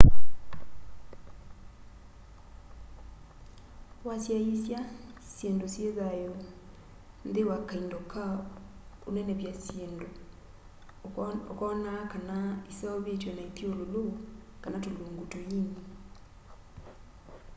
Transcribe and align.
wasyaisya 4.07 4.79
syindu 5.33 5.65
syi 5.73 5.85
thayu 5.97 6.33
nthi 7.27 7.41
wa 7.49 7.57
kaindo 7.69 7.99
ka 8.11 8.25
unenevy'a 9.07 9.53
syindu 9.65 10.07
ukoona 11.51 11.93
kana 12.11 12.37
iseuvitw'e 12.71 13.31
na 13.37 13.43
ithyululu 13.49 14.03
kana 14.63 14.77
tulungu 14.83 15.23
tuini 15.31 15.63